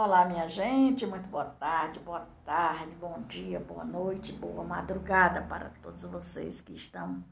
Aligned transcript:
Olá, 0.00 0.24
minha 0.24 0.46
gente, 0.46 1.04
muito 1.04 1.28
boa 1.28 1.44
tarde, 1.44 1.98
boa 1.98 2.24
tarde, 2.44 2.94
bom 3.00 3.20
dia, 3.26 3.58
boa 3.58 3.84
noite, 3.84 4.32
boa 4.32 4.62
madrugada 4.62 5.42
para 5.42 5.72
todos 5.82 6.04
vocês 6.04 6.60
que 6.60 6.72
estão 6.72 7.24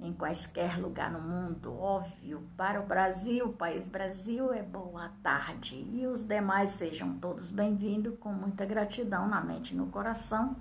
em 0.00 0.12
quaisquer 0.12 0.80
lugar 0.80 1.12
no 1.12 1.20
mundo. 1.20 1.78
Óbvio, 1.78 2.42
para 2.56 2.80
o 2.80 2.86
Brasil, 2.86 3.52
país 3.52 3.86
Brasil 3.86 4.52
é 4.52 4.64
boa 4.64 5.12
tarde 5.22 5.76
e 5.76 6.04
os 6.08 6.26
demais 6.26 6.70
sejam 6.70 7.20
todos 7.20 7.52
bem-vindos 7.52 8.18
com 8.18 8.32
muita 8.32 8.66
gratidão 8.66 9.28
na 9.28 9.40
mente 9.40 9.72
e 9.72 9.76
no 9.76 9.86
coração. 9.86 10.56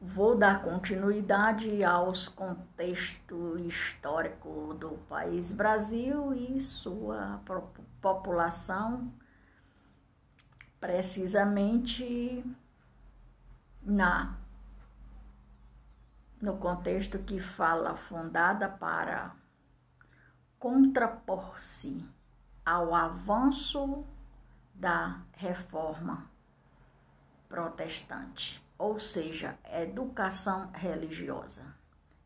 Vou 0.00 0.36
dar 0.36 0.62
continuidade 0.62 1.82
aos 1.82 2.28
contextos 2.28 3.60
históricos 3.62 4.78
do 4.78 4.90
país 5.08 5.50
Brasil 5.50 6.32
e 6.32 6.60
sua 6.60 7.40
população, 8.00 9.12
precisamente 10.78 12.44
na 13.82 14.38
no 16.40 16.56
contexto 16.58 17.18
que 17.18 17.40
fala 17.40 17.96
fundada 17.96 18.68
para 18.68 19.34
contrapor-se 20.58 22.08
ao 22.64 22.94
avanço 22.94 24.04
da 24.74 25.20
reforma 25.32 26.30
protestante, 27.48 28.62
ou 28.78 29.00
seja, 29.00 29.58
educação 29.64 30.70
religiosa. 30.72 31.76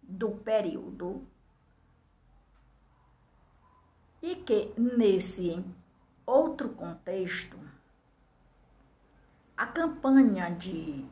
Do 0.03 0.33
período. 0.33 1.27
E 4.21 4.37
que 4.37 4.75
nesse 4.79 5.65
outro 6.27 6.69
contexto 6.69 7.59
a 9.57 9.67
campanha 9.67 10.51
de 10.51 11.05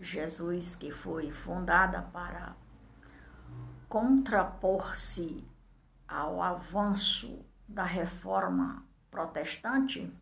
Jesus 0.00 0.74
que 0.74 0.90
foi 0.90 1.30
fundada 1.30 2.02
para 2.02 2.56
contrapor-se 3.88 5.44
ao 6.06 6.42
avanço 6.42 7.44
da 7.68 7.84
reforma 7.84 8.84
protestante 9.10 10.12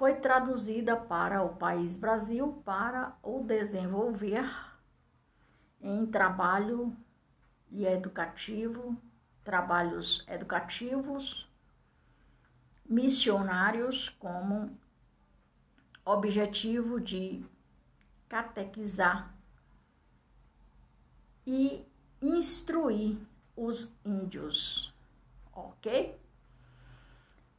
foi 0.00 0.14
traduzida 0.14 0.96
para 0.96 1.42
o 1.42 1.56
país 1.56 1.94
Brasil 1.94 2.62
para 2.64 3.14
o 3.22 3.44
desenvolver 3.44 4.50
em 5.78 6.06
trabalho 6.06 6.96
e 7.70 7.84
educativo 7.84 8.96
trabalhos 9.44 10.24
educativos, 10.26 11.46
missionários 12.82 14.08
como 14.08 14.74
objetivo 16.02 16.98
de 16.98 17.44
catequizar 18.26 19.34
e 21.46 21.86
instruir 22.22 23.18
os 23.54 23.92
índios, 24.02 24.94
ok? 25.52 26.18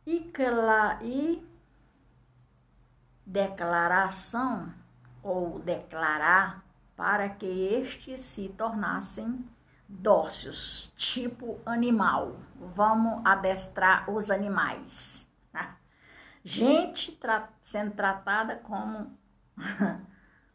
E, 0.07 0.21
cla 0.21 0.99
e 1.03 1.50
declaração 3.25 4.73
ou 5.23 5.59
declarar 5.59 6.63
para 6.95 7.29
que 7.29 7.45
estes 7.45 8.21
se 8.21 8.49
tornassem 8.49 9.43
dóceis, 9.87 10.93
tipo 10.95 11.59
animal. 11.65 12.37
Vamos 12.75 13.21
adestrar 13.25 14.09
os 14.09 14.29
animais. 14.29 15.29
Né? 15.53 15.75
Gente 16.43 17.11
tra 17.13 17.49
sendo 17.61 17.91
tratada 17.91 18.55
como 18.57 19.17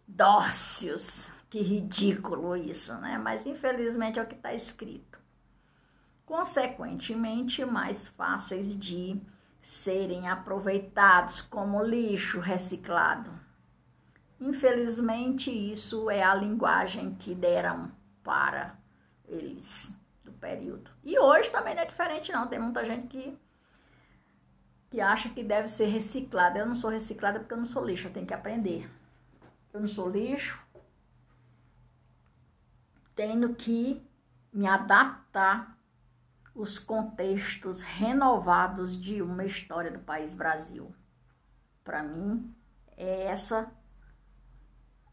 dóceis. 0.06 1.32
Que 1.48 1.62
ridículo 1.62 2.56
isso, 2.56 2.94
né? 2.98 3.18
Mas 3.18 3.46
infelizmente 3.46 4.18
é 4.18 4.22
o 4.22 4.26
que 4.26 4.34
está 4.34 4.52
escrito. 4.52 5.18
Consequentemente, 6.24 7.64
mais 7.64 8.08
fáceis 8.08 8.76
de 8.76 9.20
serem 9.66 10.28
aproveitados 10.28 11.40
como 11.40 11.82
lixo 11.82 12.38
reciclado. 12.38 13.32
Infelizmente, 14.40 15.50
isso 15.50 16.08
é 16.08 16.22
a 16.22 16.32
linguagem 16.32 17.16
que 17.16 17.34
deram 17.34 17.90
para 18.22 18.78
eles 19.26 19.92
do 20.22 20.30
período. 20.30 20.88
E 21.02 21.18
hoje 21.18 21.50
também 21.50 21.74
não 21.74 21.82
é 21.82 21.84
diferente 21.84 22.30
não, 22.30 22.46
tem 22.46 22.60
muita 22.60 22.84
gente 22.84 23.08
que 23.08 23.36
que 24.88 25.00
acha 25.00 25.30
que 25.30 25.42
deve 25.42 25.66
ser 25.66 25.86
reciclada. 25.86 26.60
Eu 26.60 26.66
não 26.66 26.76
sou 26.76 26.88
reciclada 26.88 27.40
porque 27.40 27.52
eu 27.52 27.58
não 27.58 27.66
sou 27.66 27.84
lixo, 27.84 28.06
eu 28.06 28.12
tenho 28.12 28.24
que 28.24 28.34
aprender. 28.34 28.88
Eu 29.74 29.80
não 29.80 29.88
sou 29.88 30.08
lixo. 30.08 30.64
Tenho 33.16 33.52
que 33.52 34.00
me 34.52 34.68
adaptar 34.68 35.75
os 36.56 36.78
contextos 36.78 37.82
renovados 37.82 38.98
de 38.98 39.20
uma 39.20 39.44
história 39.44 39.90
do 39.90 39.98
país 39.98 40.32
Brasil. 40.32 40.92
Para 41.84 42.02
mim, 42.02 42.52
é 42.96 43.26
essa 43.26 43.70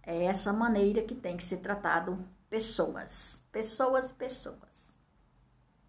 é 0.01 0.23
essa 0.25 0.51
maneira 0.51 1.01
que 1.03 1.13
tem 1.13 1.37
que 1.37 1.43
ser 1.43 1.57
tratado 1.57 2.25
pessoas, 2.49 3.45
pessoas, 3.51 4.11
pessoas, 4.11 4.91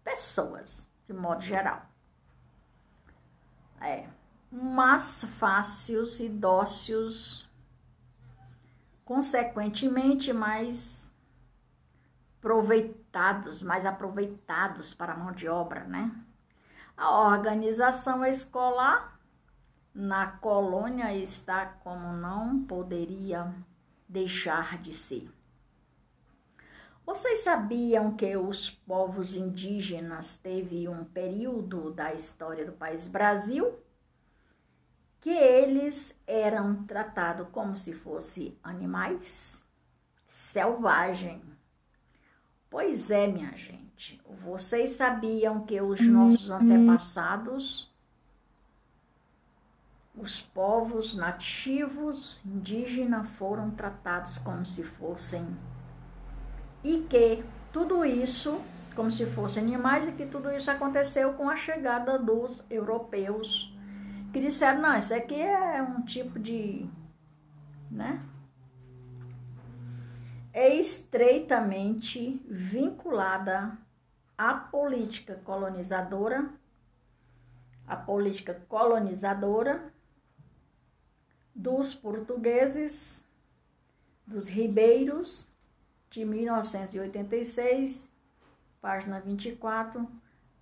pessoas, 0.03 0.89
de 1.07 1.13
modo 1.13 1.41
geral. 1.41 1.85
É, 3.81 4.07
mas 4.51 5.23
fáceis 5.37 6.19
e 6.19 6.29
dóceis, 6.29 7.49
consequentemente 9.03 10.31
mais 10.33 11.13
aproveitados, 13.15 13.63
mais 13.63 13.85
aproveitados 13.85 14.93
para 14.93 15.13
a 15.13 15.17
mão 15.17 15.31
de 15.31 15.47
obra, 15.47 15.85
né? 15.85 16.11
A 16.97 17.29
organização 17.29 18.25
escolar 18.25 19.19
na 19.93 20.27
colônia 20.27 21.15
está 21.15 21.65
como 21.65 22.13
não 22.13 22.63
poderia 22.63 23.53
deixar 24.07 24.77
de 24.79 24.91
ser. 24.93 25.31
Vocês 27.05 27.39
sabiam 27.41 28.15
que 28.15 28.35
os 28.35 28.69
povos 28.69 29.35
indígenas 29.35 30.37
teve 30.37 30.87
um 30.87 31.05
período 31.05 31.91
da 31.91 32.13
história 32.13 32.65
do 32.65 32.73
país 32.73 33.07
Brasil 33.07 33.79
que 35.21 35.29
eles 35.29 36.15
eram 36.27 36.83
tratados 36.83 37.47
como 37.51 37.75
se 37.75 37.93
fossem 37.93 38.57
animais 38.63 39.65
selvagem. 40.27 41.54
Pois 42.69 43.11
é, 43.11 43.27
minha 43.27 43.55
gente. 43.55 44.21
Vocês 44.43 44.91
sabiam 44.91 45.61
que 45.65 45.79
os 45.81 46.01
nossos 46.01 46.49
uhum. 46.49 46.57
antepassados, 46.57 47.91
os 50.15 50.41
povos 50.41 51.15
nativos 51.15 52.41
indígenas 52.45 53.27
foram 53.31 53.71
tratados 53.71 54.37
como 54.37 54.65
se 54.65 54.83
fossem 54.83 55.45
e 56.85 56.99
que 57.09 57.43
tudo 57.73 58.05
isso, 58.05 58.61
como 58.95 59.09
se 59.09 59.25
fossem 59.25 59.63
animais, 59.63 60.07
e 60.07 60.11
que 60.11 60.25
tudo 60.27 60.51
isso 60.51 60.69
aconteceu 60.69 61.33
com 61.33 61.49
a 61.49 61.55
chegada 61.55 62.19
dos 62.19 62.63
europeus, 62.69 63.75
que 64.31 64.39
disseram, 64.39 64.81
não, 64.81 64.97
isso 64.97 65.13
aqui 65.13 65.41
é 65.41 65.81
um 65.81 66.03
tipo 66.03 66.37
de, 66.37 66.87
né? 67.89 68.21
É 70.57 70.73
estreitamente 70.73 72.41
vinculada 72.47 73.77
à 74.37 74.53
política 74.53 75.35
colonizadora, 75.43 76.49
a 77.85 77.97
política 77.97 78.61
colonizadora 78.69 79.93
dos 81.53 81.93
portugueses, 81.93 83.27
dos 84.25 84.47
ribeiros 84.47 85.45
de 86.09 86.23
1986, 86.23 88.09
página 88.79 89.19
24, 89.19 90.07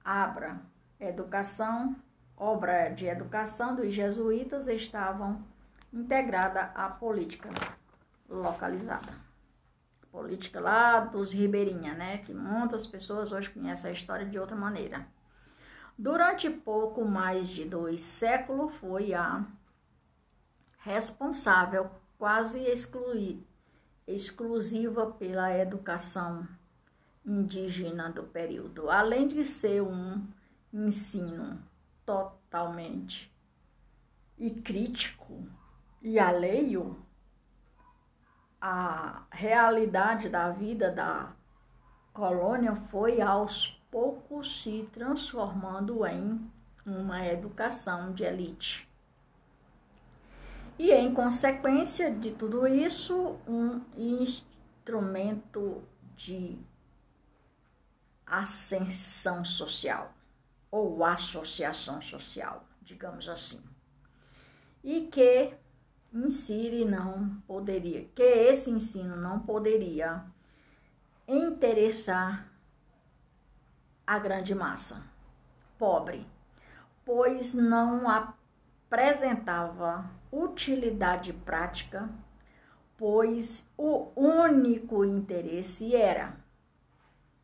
Abra, 0.03 0.59
Educação, 0.99 1.95
obra 2.35 2.89
de 2.89 3.05
educação 3.05 3.75
dos 3.75 3.93
jesuítas 3.93 4.67
estavam 4.67 5.45
integrada 5.93 6.71
à 6.73 6.89
política 6.89 7.49
localizada. 8.27 9.32
Política 10.13 10.59
lá 10.59 10.99
dos 10.99 11.33
ribeirinha, 11.33 11.95
né? 11.95 12.19
Que 12.19 12.35
muitas 12.35 12.85
pessoas 12.85 13.31
hoje 13.31 13.49
conhecem 13.49 13.89
a 13.89 13.93
história 13.93 14.27
de 14.27 14.37
outra 14.37 14.55
maneira. 14.55 15.07
Durante 15.97 16.51
pouco 16.51 17.03
mais 17.03 17.49
de 17.49 17.65
dois 17.65 18.01
séculos, 18.01 18.75
foi 18.75 19.15
a 19.15 19.43
responsável 20.77 21.89
quase 22.15 22.59
excluir 22.59 23.43
exclusiva 24.05 25.07
pela 25.07 25.57
educação 25.57 26.47
indígena 27.25 28.11
do 28.11 28.21
período, 28.21 28.91
além 28.91 29.27
de 29.27 29.43
ser 29.43 29.81
um 29.81 30.27
ensino 30.71 31.59
totalmente 32.05 33.33
e 34.37 34.51
crítico 34.51 35.43
e 36.03 36.19
alheio 36.19 37.03
à 38.65 39.23
realidade 39.29 40.29
da 40.29 40.49
vida 40.49 40.89
da 40.89 41.33
colônia 42.13 42.73
foi 42.73 43.19
aos 43.19 43.67
poucos 43.91 44.63
se 44.63 44.89
transformando 44.93 46.05
em 46.05 46.49
uma 46.85 47.27
educação 47.27 48.13
de 48.13 48.23
elite. 48.23 48.87
E 50.79 50.93
em 50.93 51.13
consequência 51.13 52.09
de 52.09 52.31
tudo 52.31 52.65
isso, 52.65 53.37
um 53.45 53.81
instrumento 53.97 55.83
de 56.15 56.57
ascensão 58.25 59.43
social 59.43 60.13
ou 60.71 61.03
associação 61.03 62.01
social, 62.01 62.65
digamos 62.81 63.27
assim. 63.27 63.61
E 64.81 65.01
que 65.01 65.53
ensine 66.13 66.85
não 66.85 67.41
poderia, 67.47 68.07
que 68.15 68.21
esse 68.21 68.69
ensino 68.69 69.15
não 69.15 69.39
poderia 69.39 70.23
interessar 71.27 72.47
a 74.05 74.19
grande 74.19 74.53
massa 74.53 75.01
pobre, 75.77 76.25
pois 77.03 77.53
não 77.53 78.07
apresentava 78.09 80.09
utilidade 80.31 81.33
prática, 81.33 82.09
pois 82.97 83.67
o 83.77 84.11
único 84.15 85.03
interesse 85.03 85.95
era 85.95 86.33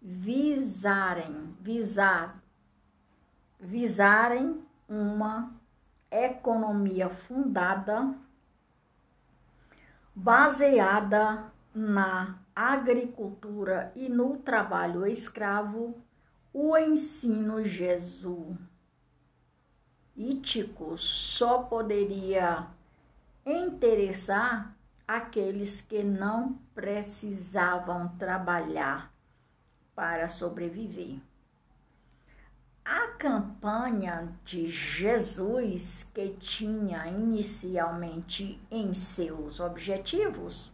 visarem, 0.02 1.56
visar, 1.60 2.36
visarem 3.60 4.64
uma 4.88 5.54
economia 6.10 7.10
fundada 7.10 8.16
baseada 10.20 11.50
na 11.74 12.40
agricultura 12.54 13.90
e 13.96 14.10
no 14.10 14.38
trabalho 14.38 15.08
escravo, 15.08 15.96
o 16.54 16.78
ensino 16.78 17.64
jesuítico 17.64 18.58
só 20.98 21.60
poderia 21.60 22.68
interessar 23.46 24.76
aqueles 25.08 25.80
que 25.80 26.04
não 26.04 26.60
precisavam 26.76 28.10
trabalhar 28.18 29.14
para 29.96 30.28
sobreviver. 30.28 31.22
A 32.92 33.10
campanha 33.20 34.34
de 34.44 34.68
Jesus, 34.68 36.10
que 36.12 36.30
tinha 36.40 37.06
inicialmente 37.06 38.60
em 38.72 38.96
seus 38.96 39.60
objetivos 39.60 40.72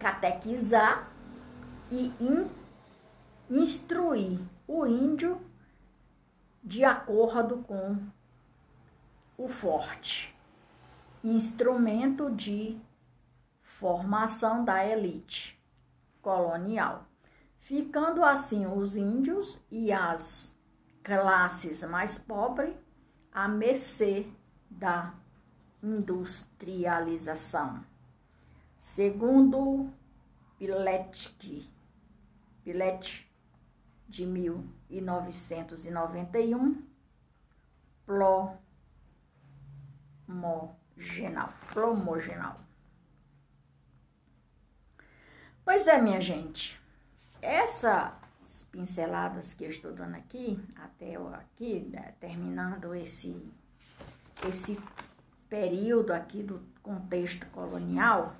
catequizar 0.00 1.08
e 1.88 2.12
in, 2.18 2.50
instruir 3.48 4.40
o 4.66 4.84
índio 4.84 5.40
de 6.64 6.82
acordo 6.82 7.58
com 7.58 7.96
o 9.38 9.46
forte, 9.46 10.34
instrumento 11.22 12.28
de 12.28 12.76
formação 13.62 14.64
da 14.64 14.84
elite 14.84 15.56
colonial, 16.20 17.06
ficando 17.72 18.22
assim 18.22 18.66
os 18.66 18.96
índios 18.98 19.64
e 19.70 19.90
as 19.90 20.60
classes 21.02 21.82
mais 21.84 22.18
pobres 22.18 22.76
à 23.32 23.48
mercê 23.48 24.26
da 24.68 25.14
industrialização. 25.82 27.82
Segundo 28.76 29.90
Pilecki, 30.58 31.66
Pilet 32.62 33.26
de 34.06 34.26
1991, 34.26 36.82
plomogenal, 40.26 41.54
plomogenal. 41.72 42.56
Pois 45.64 45.86
é, 45.86 46.02
minha 46.02 46.20
gente, 46.20 46.81
essas 47.42 48.64
pinceladas 48.70 49.52
que 49.52 49.64
eu 49.64 49.68
estou 49.68 49.92
dando 49.92 50.14
aqui, 50.14 50.62
até 50.76 51.16
aqui, 51.16 51.80
né, 51.92 52.14
terminando 52.20 52.94
esse, 52.94 53.36
esse 54.48 54.80
período 55.48 56.12
aqui 56.12 56.42
do 56.42 56.62
contexto 56.82 57.44
colonial, 57.48 58.34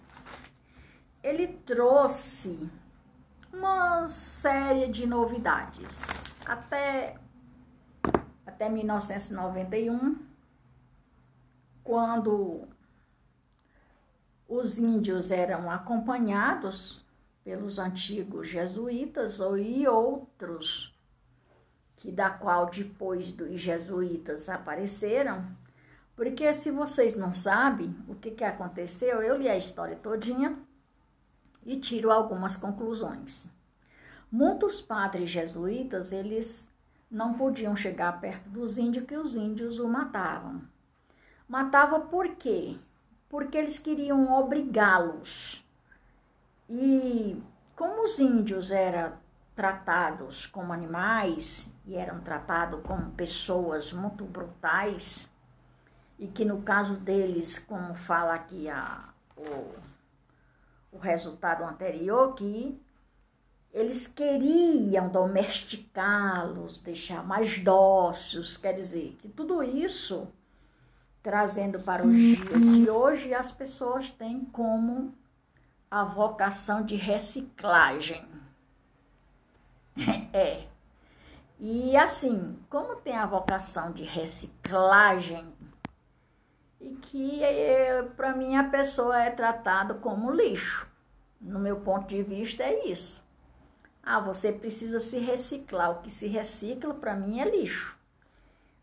ele 1.23 1.49
trouxe 1.49 2.71
uma 3.53 4.07
série 4.09 4.89
de 4.89 5.07
novidades. 5.07 6.03
Até, 6.47 7.17
até 8.47 8.69
1991, 8.69 10.19
quando 11.83 12.69
os 14.49 14.79
índios 14.79 15.31
eram 15.31 15.71
acompanhados 15.71 17.05
pelos 17.45 17.79
antigos 17.79 18.49
jesuítas 18.49 19.39
e 19.59 19.87
outros 19.87 20.93
que 21.97 22.11
da 22.11 22.31
qual 22.31 22.69
depois 22.69 23.31
dos 23.31 23.61
jesuítas 23.61 24.49
apareceram, 24.49 25.47
porque 26.17 26.53
se 26.53 26.71
vocês 26.73 27.15
não 27.15 27.33
sabem 27.33 27.97
o 28.09 28.17
que, 28.17 28.33
que 28.33 28.43
aconteceu, 28.43 29.23
eu 29.23 29.37
li 29.37 29.49
a 29.49 29.57
história 29.57 29.95
todinha 29.95 30.59
e 31.65 31.79
tiro 31.79 32.11
algumas 32.11 32.57
conclusões. 32.57 33.47
Muitos 34.31 34.83
padres 34.83 35.31
jesuítas, 35.31 36.11
eles 36.11 36.69
não 37.09 37.35
podiam 37.35 37.77
chegar 37.77 38.21
perto 38.21 38.49
dos 38.49 38.77
índios 38.79 39.07
que 39.07 39.17
os 39.17 39.37
índios 39.37 39.79
o 39.79 39.87
matavam. 39.87 40.61
Matava 41.49 42.01
por 42.01 42.35
quê? 42.35 42.77
Porque 43.29 43.57
eles 43.57 43.79
queriam 43.79 44.33
obrigá-los. 44.33 45.62
E 46.69 47.43
como 47.77 48.05
os 48.05 48.19
índios 48.19 48.71
eram 48.71 49.13
tratados 49.55 50.47
como 50.47 50.73
animais 50.73 51.75
e 51.85 51.95
eram 51.95 52.21
tratados 52.21 52.81
como 52.85 53.11
pessoas 53.13 53.93
muito 53.93 54.25
brutais, 54.25 55.29
e 56.19 56.27
que 56.27 56.45
no 56.45 56.63
caso 56.63 56.95
deles, 56.95 57.59
como 57.59 57.95
fala 57.95 58.35
aqui 58.35 58.71
a, 58.71 59.09
o 59.37 59.93
o 60.93 60.99
resultado 60.99 61.65
anterior, 61.65 62.35
que 62.35 62.79
eles 63.73 64.07
queriam 64.07 65.09
domesticá-los, 65.09 66.83
deixar 66.83 67.27
mais 67.27 67.59
dóceis, 67.59 68.59
quer 68.59 68.75
dizer, 68.75 69.17
que 69.19 69.29
tudo 69.29 69.63
isso, 69.63 70.29
trazendo 71.23 71.81
para 71.81 72.07
os 72.07 72.15
dias 72.15 72.71
de 72.71 72.91
hoje, 72.91 73.33
as 73.33 73.51
pessoas 73.51 74.11
têm 74.11 74.45
como 74.45 75.15
a 75.93 76.05
vocação 76.05 76.83
de 76.83 76.97
reciclagem. 76.97 78.27
é. 80.33 80.67
E 81.61 81.95
assim, 81.99 82.59
como 82.71 82.97
tem 82.97 83.15
a 83.15 83.27
vocação 83.27 83.93
de 83.93 84.03
reciclagem, 84.03 85.53
e 86.81 86.95
que 86.95 87.45
é, 87.45 88.03
para 88.17 88.35
mim 88.35 88.57
a 88.57 88.65
pessoa 88.71 89.23
é 89.23 89.31
tratada 89.31 89.93
como 89.93 90.31
lixo. 90.31 90.91
No 91.39 91.59
meu 91.59 91.81
ponto 91.81 92.09
de 92.09 92.23
vista 92.23 92.63
é 92.63 92.87
isso. 92.89 93.23
Ah, 94.03 94.19
você 94.19 94.51
precisa 94.51 94.99
se 94.99 95.19
reciclar. 95.19 95.91
O 95.91 96.01
que 96.01 96.11
se 96.11 96.27
recicla 96.27 96.95
para 96.95 97.15
mim 97.15 97.39
é 97.39 97.45
lixo. 97.45 97.99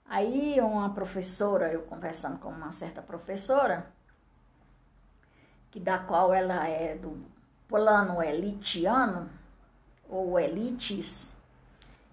Aí 0.05 0.61
uma 0.61 0.93
professora, 0.93 1.73
eu 1.73 1.81
conversando 1.81 2.37
com 2.37 2.49
uma 2.49 2.71
certa 2.71 3.01
professora, 3.01 3.91
que 5.71 5.79
da 5.79 5.97
qual 5.97 6.33
ela 6.33 6.67
é 6.67 6.95
do 6.95 7.17
plano 7.67 8.21
elitiano 8.21 9.29
ou 10.09 10.39
elites, 10.39 11.31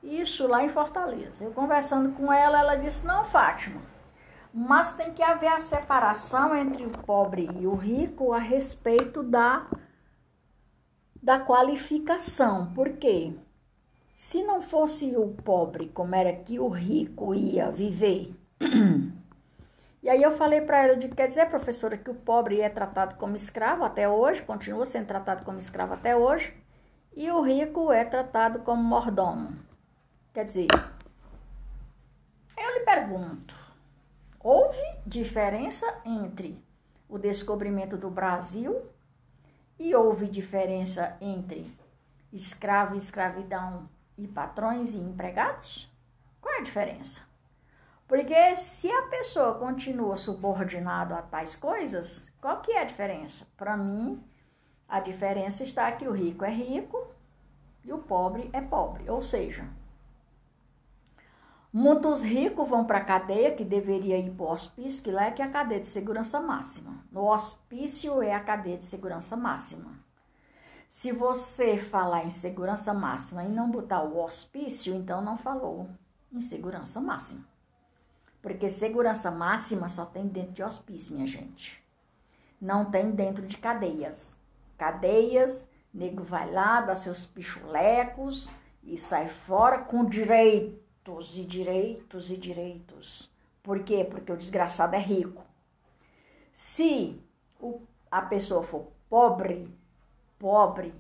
isso 0.02 0.46
lá 0.46 0.62
em 0.62 0.68
Fortaleza. 0.68 1.44
Eu 1.44 1.52
conversando 1.52 2.12
com 2.12 2.32
ela, 2.32 2.58
ela 2.58 2.76
disse: 2.76 3.06
"Não, 3.06 3.24
Fátima, 3.24 3.80
mas 4.52 4.96
tem 4.96 5.12
que 5.12 5.22
haver 5.22 5.48
a 5.48 5.60
separação 5.60 6.56
entre 6.56 6.84
o 6.86 6.90
pobre 6.90 7.46
e 7.60 7.66
o 7.66 7.74
rico 7.74 8.32
a 8.32 8.38
respeito 8.38 9.22
da, 9.22 9.66
da 11.22 11.38
qualificação. 11.38 12.72
Por 12.72 12.92
quê? 12.92 13.34
Se 14.14 14.42
não 14.42 14.62
fosse 14.62 15.14
o 15.14 15.28
pobre, 15.28 15.90
como 15.90 16.14
era 16.14 16.32
que 16.32 16.58
o 16.58 16.68
rico 16.68 17.34
ia 17.34 17.70
viver? 17.70 18.34
E 20.06 20.08
aí 20.08 20.22
eu 20.22 20.30
falei 20.30 20.60
para 20.60 20.84
ela, 20.84 20.96
quer 20.96 21.26
dizer, 21.26 21.50
professora, 21.50 21.98
que 21.98 22.08
o 22.08 22.14
pobre 22.14 22.60
é 22.60 22.68
tratado 22.68 23.16
como 23.16 23.34
escravo 23.34 23.82
até 23.82 24.08
hoje, 24.08 24.40
continua 24.40 24.86
sendo 24.86 25.08
tratado 25.08 25.42
como 25.42 25.58
escravo 25.58 25.94
até 25.94 26.14
hoje, 26.14 26.56
e 27.16 27.28
o 27.28 27.42
rico 27.42 27.90
é 27.90 28.04
tratado 28.04 28.60
como 28.60 28.80
mordomo. 28.80 29.58
Quer 30.32 30.44
dizer, 30.44 30.68
eu 32.56 32.74
lhe 32.74 32.84
pergunto, 32.84 33.56
houve 34.38 34.80
diferença 35.04 35.84
entre 36.04 36.64
o 37.08 37.18
descobrimento 37.18 37.96
do 37.96 38.08
Brasil 38.08 38.80
e 39.76 39.92
houve 39.92 40.28
diferença 40.28 41.16
entre 41.20 41.76
escravo 42.32 42.94
e 42.94 42.98
escravidão 42.98 43.90
e 44.16 44.28
patrões 44.28 44.94
e 44.94 44.98
empregados? 44.98 45.92
Qual 46.40 46.54
é 46.54 46.58
a 46.58 46.62
diferença? 46.62 47.22
Porque 48.06 48.54
se 48.54 48.90
a 48.90 49.02
pessoa 49.02 49.58
continua 49.58 50.16
subordinado 50.16 51.12
a 51.12 51.22
tais 51.22 51.56
coisas, 51.56 52.32
qual 52.40 52.60
que 52.60 52.70
é 52.70 52.82
a 52.82 52.84
diferença? 52.84 53.48
Para 53.56 53.76
mim, 53.76 54.22
a 54.88 55.00
diferença 55.00 55.64
está 55.64 55.90
que 55.90 56.06
o 56.06 56.12
rico 56.12 56.44
é 56.44 56.50
rico 56.50 57.08
e 57.84 57.92
o 57.92 57.98
pobre 57.98 58.48
é 58.52 58.60
pobre. 58.60 59.10
Ou 59.10 59.20
seja, 59.20 59.68
muitos 61.72 62.22
ricos 62.22 62.68
vão 62.68 62.84
para 62.84 62.98
a 62.98 63.04
cadeia, 63.04 63.56
que 63.56 63.64
deveria 63.64 64.18
ir 64.18 64.30
para 64.30 64.46
o 64.46 64.50
hospício, 64.52 65.02
que 65.02 65.10
lá 65.10 65.24
é 65.24 65.30
que 65.32 65.42
é 65.42 65.44
a 65.44 65.50
cadeia 65.50 65.80
de 65.80 65.88
segurança 65.88 66.40
máxima. 66.40 67.04
No 67.10 67.24
hospício 67.28 68.22
é 68.22 68.32
a 68.32 68.40
cadeia 68.40 68.78
de 68.78 68.84
segurança 68.84 69.36
máxima. 69.36 69.98
Se 70.88 71.10
você 71.10 71.76
falar 71.76 72.24
em 72.24 72.30
segurança 72.30 72.94
máxima 72.94 73.42
e 73.42 73.48
não 73.48 73.68
botar 73.68 74.04
o 74.04 74.22
hospício, 74.22 74.94
então 74.94 75.20
não 75.20 75.36
falou 75.36 75.90
em 76.32 76.40
segurança 76.40 77.00
máxima. 77.00 77.55
Porque 78.46 78.68
segurança 78.68 79.28
máxima 79.28 79.88
só 79.88 80.06
tem 80.06 80.28
dentro 80.28 80.52
de 80.52 80.62
hospício, 80.62 81.12
minha 81.12 81.26
gente. 81.26 81.82
Não 82.60 82.88
tem 82.88 83.10
dentro 83.10 83.44
de 83.44 83.58
cadeias. 83.58 84.36
Cadeias, 84.78 85.68
nego 85.92 86.22
vai 86.22 86.48
lá, 86.48 86.80
dá 86.80 86.94
seus 86.94 87.26
pichulecos 87.26 88.48
e 88.84 88.96
sai 88.98 89.28
fora 89.28 89.80
com 89.80 90.04
direitos 90.04 91.36
e 91.36 91.44
direitos 91.44 92.30
e 92.30 92.36
direitos. 92.36 93.28
Por 93.64 93.82
quê? 93.82 94.06
Porque 94.08 94.30
o 94.30 94.36
desgraçado 94.36 94.94
é 94.94 95.00
rico. 95.00 95.44
Se 96.52 97.20
o, 97.58 97.80
a 98.08 98.22
pessoa 98.22 98.62
for 98.62 98.92
pobre, 99.08 99.76
pobre 100.38 100.94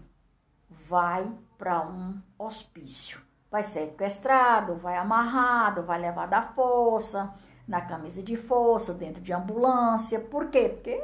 vai 0.68 1.32
para 1.56 1.80
um 1.86 2.20
hospício. 2.36 3.25
Vai 3.50 3.62
ser 3.62 3.86
sequestrado, 3.90 4.74
vai 4.76 4.96
amarrado, 4.96 5.82
vai 5.82 6.00
levado 6.00 6.34
à 6.34 6.42
força, 6.42 7.32
na 7.66 7.80
camisa 7.80 8.22
de 8.22 8.36
força, 8.36 8.92
dentro 8.92 9.22
de 9.22 9.32
ambulância. 9.32 10.20
Por 10.20 10.48
quê? 10.48 10.68
Porque 10.68 11.02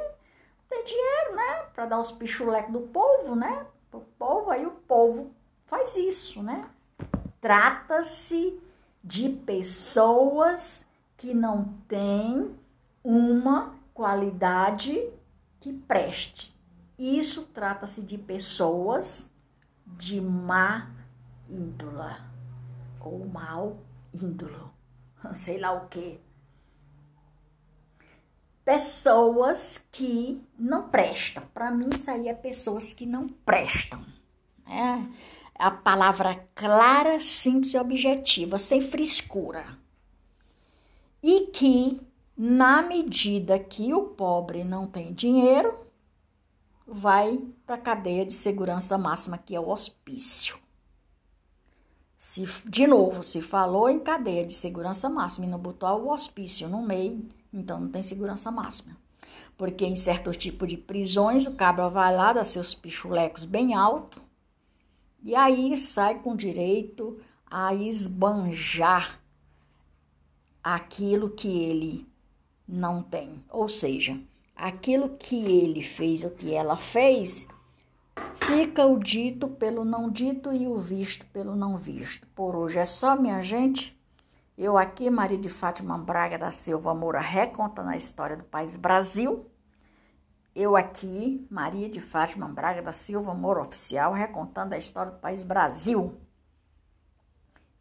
tem 0.69 0.83
dinheiro, 0.83 1.35
né? 1.35 1.65
Para 1.73 1.85
dar 1.85 1.99
os 1.99 2.11
pichulecos 2.11 2.71
do 2.71 2.81
povo, 2.81 3.35
né? 3.35 3.65
O 3.91 3.99
povo, 3.99 4.49
aí 4.49 4.65
o 4.65 4.71
povo 4.71 5.31
faz 5.65 5.95
isso, 5.95 6.41
né? 6.41 6.65
Trata-se 7.39 8.59
de 9.03 9.29
pessoas 9.29 10.87
que 11.17 11.33
não 11.33 11.73
têm 11.87 12.55
uma 13.03 13.73
qualidade 13.93 15.09
que 15.59 15.73
preste. 15.73 16.53
Isso 16.97 17.43
trata-se 17.53 18.01
de 18.01 18.17
pessoas 18.17 19.29
de 19.85 20.21
má 20.21 20.89
índole 21.49 22.32
ou 23.09 23.25
mal 23.27 23.77
índolo, 24.13 24.71
sei 25.33 25.59
lá 25.59 25.71
o 25.71 25.87
que. 25.87 26.19
Pessoas 28.63 29.83
que 29.91 30.41
não 30.57 30.87
prestam. 30.87 31.43
Para 31.53 31.69
mim, 31.69 31.89
isso 31.93 32.09
aí 32.09 32.29
é 32.29 32.33
pessoas 32.33 32.93
que 32.93 33.05
não 33.05 33.27
prestam. 33.27 34.03
É 34.65 35.33
a 35.55 35.69
palavra 35.69 36.35
clara, 36.55 37.19
simples 37.19 37.73
e 37.73 37.77
objetiva, 37.77 38.57
sem 38.57 38.81
frescura. 38.81 39.65
E 41.21 41.47
que, 41.47 42.01
na 42.37 42.81
medida 42.81 43.59
que 43.59 43.93
o 43.93 44.03
pobre 44.09 44.63
não 44.63 44.87
tem 44.87 45.13
dinheiro, 45.13 45.77
vai 46.85 47.39
para 47.65 47.75
a 47.75 47.81
cadeia 47.81 48.25
de 48.25 48.33
segurança 48.33 48.97
máxima, 48.97 49.37
que 49.37 49.55
é 49.55 49.59
o 49.59 49.69
hospício. 49.69 50.62
Se, 52.33 52.47
de 52.67 52.87
novo, 52.87 53.21
se 53.21 53.43
falou 53.43 53.87
em 53.87 53.99
cadeia 53.99 54.43
de 54.43 54.55
segurança 54.55 55.07
máxima 55.07 55.45
e 55.45 55.49
não 55.49 55.59
botou 55.59 55.87
o 56.01 56.11
hospício 56.11 56.67
no 56.67 56.81
meio, 56.81 57.29
então 57.53 57.79
não 57.79 57.89
tem 57.89 58.01
segurança 58.01 58.49
máxima. 58.49 58.97
Porque 59.55 59.85
em 59.85 59.95
certos 59.95 60.35
tipos 60.35 60.67
de 60.67 60.75
prisões, 60.75 61.45
o 61.45 61.53
cabra 61.53 61.89
vai 61.89 62.11
lá, 62.11 62.33
dá 62.33 62.43
seus 62.43 62.73
pichulecos 62.73 63.45
bem 63.45 63.75
alto, 63.75 64.19
e 65.21 65.35
aí 65.35 65.77
sai 65.77 66.23
com 66.23 66.35
direito 66.35 67.21
a 67.45 67.71
esbanjar 67.75 69.21
aquilo 70.63 71.29
que 71.29 71.47
ele 71.47 72.07
não 72.67 73.03
tem. 73.03 73.43
Ou 73.47 73.69
seja, 73.69 74.19
aquilo 74.55 75.17
que 75.19 75.35
ele 75.35 75.83
fez, 75.83 76.23
o 76.23 76.31
que 76.31 76.51
ela 76.51 76.77
fez, 76.77 77.45
fica 78.35 78.85
o 78.85 78.99
dito 78.99 79.47
pelo 79.47 79.83
não 79.83 80.09
dito 80.09 80.53
e 80.53 80.67
o 80.67 80.77
visto 80.77 81.25
pelo 81.27 81.55
não 81.55 81.77
visto. 81.77 82.27
Por 82.29 82.55
hoje 82.55 82.79
é 82.79 82.85
só, 82.85 83.15
minha 83.15 83.41
gente. 83.41 83.99
Eu 84.57 84.77
aqui, 84.77 85.09
Maria 85.09 85.37
de 85.37 85.49
Fátima 85.49 85.97
Braga 85.97 86.37
da 86.37 86.51
Silva 86.51 86.93
Moura, 86.93 87.19
recontando 87.19 87.89
a 87.89 87.97
história 87.97 88.37
do 88.37 88.43
país 88.43 88.75
Brasil. 88.75 89.49
Eu 90.55 90.75
aqui, 90.75 91.47
Maria 91.49 91.89
de 91.89 91.99
Fátima 91.99 92.47
Braga 92.47 92.81
da 92.81 92.93
Silva 92.93 93.33
Moura 93.33 93.61
Oficial, 93.61 94.13
recontando 94.13 94.75
a 94.75 94.77
história 94.77 95.11
do 95.11 95.17
país 95.17 95.43
Brasil 95.43 96.21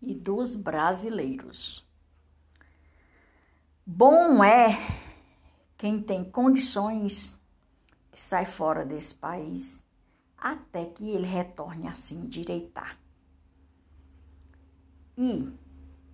e 0.01 0.15
dos 0.15 0.55
brasileiros. 0.55 1.87
Bom 3.85 4.43
é 4.43 4.79
quem 5.77 6.01
tem 6.01 6.25
condições 6.25 7.39
que 8.11 8.19
sai 8.19 8.47
fora 8.47 8.85
desse 8.85 9.15
país 9.15 9.82
até 10.43 10.87
que 10.87 11.09
ele 11.09 11.27
retorne 11.27 11.87
assim 11.87 12.27
direitar. 12.27 12.99
E, 15.17 15.53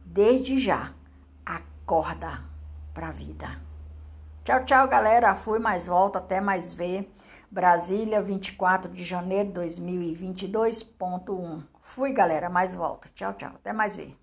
desde 0.04 0.58
já, 0.58 0.92
acorda 1.46 2.44
para 2.92 3.08
a 3.08 3.12
vida. 3.12 3.48
Tchau, 4.44 4.64
tchau, 4.64 4.88
galera. 4.88 5.34
Fui 5.34 5.58
mais 5.58 5.86
volta, 5.86 6.18
até 6.18 6.40
mais 6.40 6.74
ver. 6.74 7.10
Brasília, 7.50 8.20
24 8.20 8.92
de 8.92 9.02
janeiro 9.02 9.48
de 9.48 9.60
2022.1. 9.60 11.62
Fui, 11.80 12.12
galera, 12.12 12.50
mais 12.50 12.74
volta. 12.74 13.08
Tchau, 13.14 13.32
tchau. 13.34 13.52
Até 13.54 13.72
mais 13.72 13.96
ver. 13.96 14.14